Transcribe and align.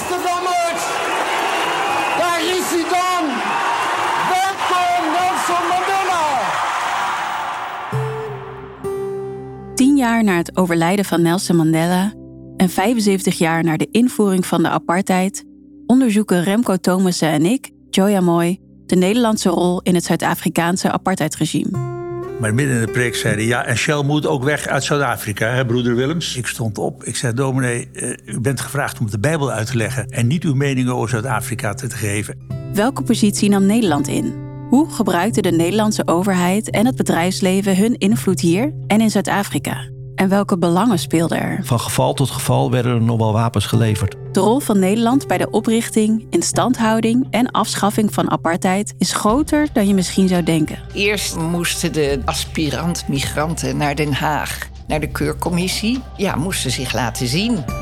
Amsterdammers, 0.00 0.84
daar 2.18 2.40
is 2.40 2.70
hij 2.70 2.84
dan. 2.90 3.24
Welkom 4.34 5.02
Nelson 5.12 5.64
Mandela. 5.68 6.24
Tien 9.74 9.96
jaar 9.96 10.24
na 10.24 10.36
het 10.36 10.56
overlijden 10.56 11.04
van 11.04 11.22
Nelson 11.22 11.56
Mandela 11.56 12.12
en 12.56 12.68
75 12.68 13.38
jaar 13.38 13.64
na 13.64 13.76
de 13.76 13.88
invoering 13.90 14.46
van 14.46 14.62
de 14.62 14.68
apartheid 14.68 15.44
onderzoeken 15.86 16.42
Remco 16.42 16.76
Thomassen 16.76 17.28
en 17.28 17.44
ik, 17.44 17.70
Joya 17.90 18.20
Moy, 18.20 18.60
de 18.86 18.96
Nederlandse 18.96 19.48
rol 19.48 19.80
in 19.82 19.94
het 19.94 20.04
Zuid-Afrikaanse 20.04 20.90
apartheidregime. 20.90 21.99
Maar 22.40 22.54
midden 22.54 22.74
in 22.74 22.86
de 22.86 22.92
preek 22.92 23.14
zeiden 23.14 23.44
ja, 23.44 23.64
en 23.64 23.76
Shell 23.76 24.02
moet 24.02 24.26
ook 24.26 24.44
weg 24.44 24.66
uit 24.66 24.84
Zuid-Afrika, 24.84 25.48
hè, 25.48 25.66
broeder 25.66 25.94
Willems. 25.94 26.36
Ik 26.36 26.46
stond 26.46 26.78
op, 26.78 27.04
ik 27.04 27.16
zei, 27.16 27.34
dominee, 27.34 27.88
eh, 27.92 28.34
u 28.34 28.40
bent 28.40 28.60
gevraagd 28.60 29.00
om 29.00 29.10
de 29.10 29.18
Bijbel 29.18 29.50
uit 29.50 29.66
te 29.66 29.76
leggen... 29.76 30.08
en 30.08 30.26
niet 30.26 30.44
uw 30.44 30.54
meningen 30.54 30.94
over 30.94 31.08
Zuid-Afrika 31.08 31.74
te, 31.74 31.88
te 31.88 31.96
geven. 31.96 32.38
Welke 32.74 33.02
positie 33.02 33.48
nam 33.48 33.66
Nederland 33.66 34.08
in? 34.08 34.34
Hoe 34.68 34.90
gebruikte 34.90 35.42
de 35.42 35.50
Nederlandse 35.50 36.06
overheid 36.06 36.70
en 36.70 36.86
het 36.86 36.96
bedrijfsleven 36.96 37.76
hun 37.76 37.98
invloed 37.98 38.40
hier 38.40 38.72
en 38.86 39.00
in 39.00 39.10
Zuid-Afrika? 39.10 39.99
En 40.20 40.28
welke 40.28 40.58
belangen 40.58 40.98
speelden 40.98 41.40
er? 41.40 41.60
Van 41.62 41.80
geval 41.80 42.14
tot 42.14 42.30
geval 42.30 42.70
werden 42.70 42.94
er 42.94 43.02
nog 43.02 43.18
wel 43.18 43.32
wapens 43.32 43.66
geleverd. 43.66 44.16
De 44.32 44.40
rol 44.40 44.58
van 44.58 44.78
Nederland 44.78 45.26
bij 45.26 45.38
de 45.38 45.50
oprichting, 45.50 46.26
instandhouding 46.30 47.26
en 47.30 47.50
afschaffing 47.50 48.14
van 48.14 48.30
apartheid 48.30 48.94
is 48.98 49.12
groter 49.12 49.68
dan 49.72 49.86
je 49.86 49.94
misschien 49.94 50.28
zou 50.28 50.42
denken. 50.42 50.78
Eerst 50.92 51.36
moesten 51.36 51.92
de 51.92 52.20
aspirant-migranten 52.24 53.76
naar 53.76 53.94
Den 53.94 54.12
Haag, 54.12 54.68
naar 54.86 55.00
de 55.00 55.10
keurcommissie. 55.10 56.02
Ja, 56.16 56.34
moesten 56.36 56.70
zich 56.70 56.92
laten 56.92 57.26
zien. 57.26 57.79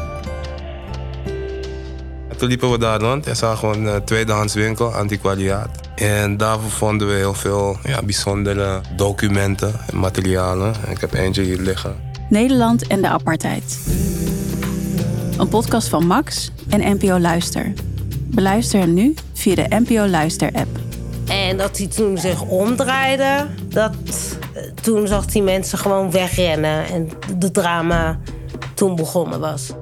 Toen 2.39 2.49
liepen 2.49 2.71
we 2.71 2.79
daar 2.79 3.01
rond 3.01 3.27
en 3.27 3.37
zagen 3.37 3.71
we 3.71 3.77
een 3.77 3.89
eh, 3.89 3.97
tweedehands 3.97 4.55
winkel, 4.55 4.95
antiquariaat. 4.95 5.69
En 5.95 6.37
daarvoor 6.37 6.71
vonden 6.71 7.09
we 7.09 7.15
heel 7.15 7.35
veel 7.35 7.79
ja, 7.85 8.03
bijzondere 8.03 8.81
documenten 8.97 9.75
en 9.91 9.99
materialen. 9.99 10.75
Ik 10.89 11.01
heb 11.01 11.13
eentje 11.13 11.43
hier 11.43 11.59
liggen. 11.59 11.97
Nederland 12.29 12.87
en 12.87 13.01
de 13.01 13.09
apartheid. 13.09 13.79
Een 15.39 15.49
podcast 15.49 15.89
van 15.89 16.07
Max 16.07 16.51
en 16.69 16.97
NPO 16.97 17.19
Luister. 17.19 17.73
Beluister 18.25 18.81
hem 18.81 18.95
nu 18.95 19.15
via 19.33 19.55
de 19.55 19.67
NPO 19.69 20.07
Luister 20.07 20.51
app. 20.53 20.79
En 21.27 21.57
dat 21.57 21.79
hij 21.79 21.87
toen 21.87 22.19
zich 22.19 22.43
omdraaide, 22.43 23.47
dat, 23.69 23.95
eh, 24.55 24.63
toen 24.83 25.07
zag 25.07 25.33
hij 25.33 25.43
mensen 25.43 25.79
gewoon 25.79 26.11
wegrennen. 26.11 26.87
En 26.87 27.09
de 27.39 27.51
drama 27.51 28.19
toen 28.75 28.97
begonnen 28.97 29.41
was. 29.41 29.73